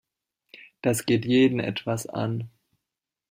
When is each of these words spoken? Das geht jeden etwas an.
Das 0.81 1.05
geht 1.05 1.25
jeden 1.25 1.59
etwas 1.59 2.07
an. 2.07 2.49